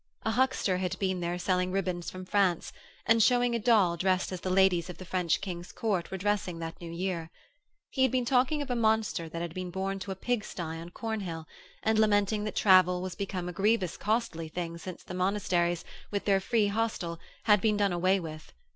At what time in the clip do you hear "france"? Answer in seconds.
2.25-2.73